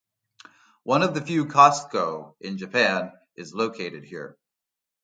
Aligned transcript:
One 0.81 1.03
of 1.03 1.13
the 1.13 1.21
few 1.21 1.45
Costco 1.45 2.33
in 2.41 2.57
Japan 2.57 3.11
is 3.35 3.53
located 3.53 4.03
here. 4.03 4.35